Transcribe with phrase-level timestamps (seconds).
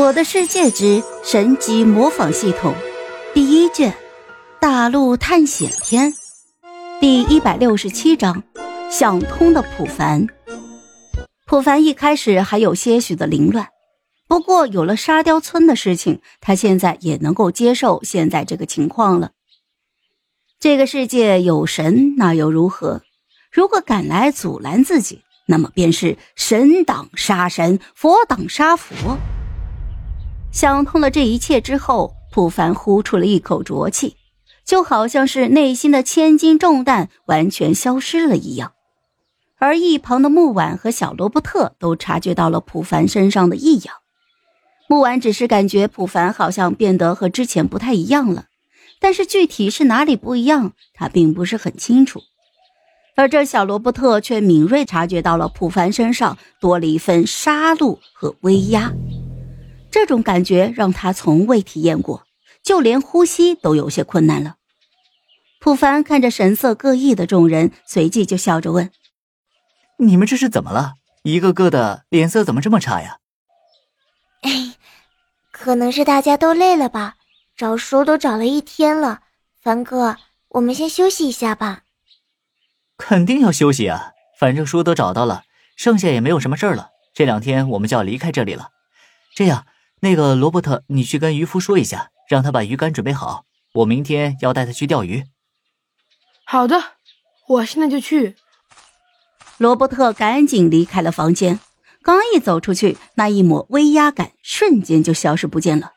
[0.00, 2.74] 我的世界之神级模仿系统，
[3.34, 3.94] 第一卷，
[4.58, 6.14] 大陆探险篇，
[6.98, 8.42] 第一百六十七章，
[8.90, 10.26] 想通的普凡。
[11.44, 13.68] 普凡一开始还有些许的凌乱，
[14.26, 19.32] 不过有了沙雕村的事情，他现在也能够接受现在这个情况了。
[20.58, 23.02] 这个世界有神，那又如何？
[23.52, 29.18] 如果敢来阻拦自己，那么便是神挡杀神，佛挡杀佛。
[30.52, 34.16] 想通了这一切之后，普凡呼出了一口浊气，
[34.64, 38.72] 就好像是内心的千斤重担完全消失了一样。
[39.58, 43.96] 而一旁的木婉和小罗伯特都察觉到了普凡身上的异样。
[44.88, 48.46] 木婉只是感觉普凡好像变得和之前不太一样了，
[48.98, 52.22] 但是具体是哪里不一样，他并不是很清楚。
[53.16, 58.92] 而这小罗伯特却敏锐察觉到了普凡身上多了一份杀戮和威压。
[59.90, 62.26] 这种感觉让他从未体验过，
[62.62, 64.56] 就连呼吸都有些困难了。
[65.60, 68.90] 普凡看着神色各异的众人，随即就笑着问
[69.98, 70.94] ：“你们这是怎么了？
[71.22, 73.18] 一个个的脸色怎么这么差呀
[74.42, 74.74] ？”“哎，
[75.50, 77.16] 可能是大家都累了吧？
[77.56, 79.20] 找书都找了一天了。
[79.60, 80.16] 凡哥，
[80.48, 81.82] 我们先休息一下吧。
[82.96, 84.12] ”“肯定要休息啊！
[84.38, 85.42] 反正书都找到了，
[85.76, 86.90] 剩下也没有什么事儿了。
[87.12, 88.70] 这两天我们就要离开这里了。
[89.34, 89.66] 这样。”
[90.00, 93.44] 那个罗伯特，你去跟渔夫说一下，让他把鱼竿准备好。
[93.74, 95.24] 我明天要带他去钓鱼。
[96.44, 96.82] 好的，
[97.48, 98.36] 我现在就去。
[99.58, 101.60] 罗伯特赶紧离开了房间，
[102.02, 105.92] 刚一走出去，那一抹威压感瞬间就消失不见了。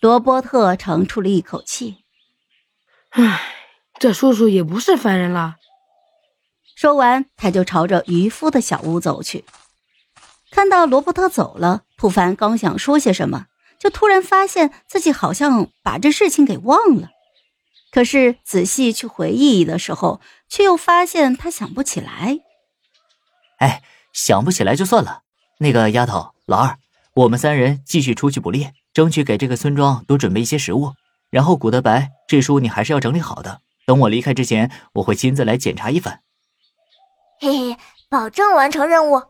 [0.00, 2.04] 罗伯特长出了一口气
[3.10, 3.40] ：“唉，
[3.98, 5.56] 这叔叔也不是凡人了。”
[6.74, 9.44] 说完，他就朝着渔夫的小屋走去。
[10.50, 13.46] 看到罗伯特走了，普凡刚想说些什么，
[13.78, 17.10] 就突然发现自己好像把这事情给忘了。
[17.90, 22.38] 可是仔细去回忆的时候，却又发现他想不起来。
[23.58, 25.22] 哎，想不起来就算了。
[25.58, 26.78] 那个丫头，老二，
[27.14, 30.92] 我们三人继续出去捕猎，争取给这个村庄多准备一些食物。
[31.30, 33.60] 然后古德白，这书你还是要整理好的。
[33.86, 36.20] 等我离开之前，我会亲自来检查一番。
[37.40, 37.76] 嘿嘿，
[38.08, 39.22] 保证完成任务。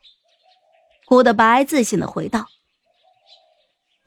[1.07, 2.49] 古德白自信的回道：“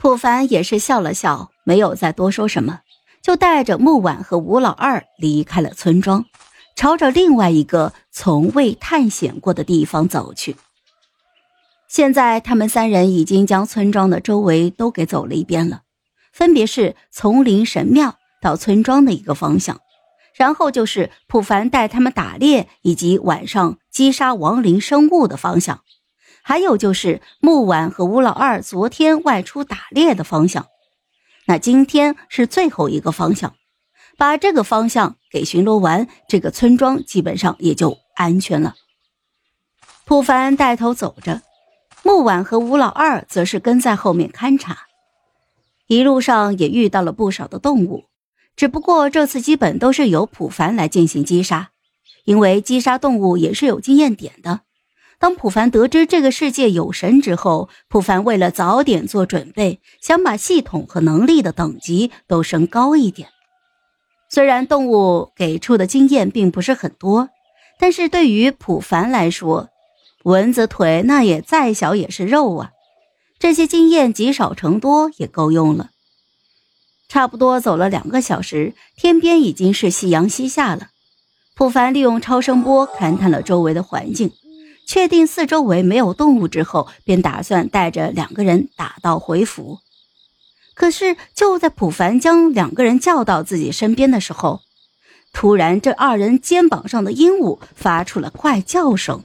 [0.01, 2.79] 普凡也是笑了笑，没有再多说什么，
[3.22, 6.25] 就带着木婉和吴老二离开了村庄，
[6.75, 10.56] 朝着另外一个从未探险过的地方走去。
[11.88, 15.84] 现在他们三人已经将村庄的周围都给走了一遍了，
[16.34, 19.79] 分别是丛林神庙到村庄的一个方向，
[20.34, 25.81] 然后就是普凡带他们打猎以及晚上击杀亡灵生物的方向。”
[26.44, 30.68] 还有就是木婉和吴老二昨天外出打猎的方向，
[31.46, 33.56] 那今天是最后一个方向，
[34.18, 38.75] 把这个方向给巡逻完，这个村庄基本上也就安全了。
[40.06, 41.41] 普凡带头走着，
[42.03, 44.88] 木婉和吴老二则是跟在后面勘察。
[45.88, 48.06] 一路上也遇到了不少的动物，
[48.56, 51.72] 只不过这次基本都是由普凡来进行击杀，
[52.23, 54.62] 因为击杀动物也是有经验点的。
[55.22, 63.30] 当普凡得知这个世界有神之后，普凡为了早点做准备，想把系统和能力的等级都升高一点。
[64.32, 67.30] 虽然动物给出的经验并不是很多，
[67.78, 69.70] 但是对于普凡来说，
[70.24, 72.72] 蚊子腿那也再小也是肉啊，
[73.38, 75.92] 这些经验积少成多也够用了。
[77.08, 80.88] 差不多走了两个小时，天边已经是夕阳西下了。
[81.56, 84.32] 普凡利用超声波勘探了周围的环境。
[84.91, 89.78] 确定四周围没有动物之后，便打算带着两个人打道回府。
[90.75, 94.59] 可是就在普凡将两个人叫到自己身边的时候，
[95.31, 99.24] 突然这二人肩膀上的鹦鹉发出了怪叫声。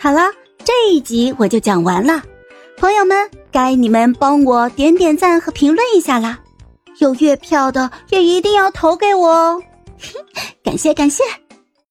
[0.00, 0.22] 好了，
[0.64, 2.24] 这一集我就讲完了，
[2.76, 6.40] 朋友们，该你们帮我点点赞和评论一下啦！
[6.98, 9.62] 有月票的也一定要投给我哦，
[10.64, 11.22] 感 谢感谢。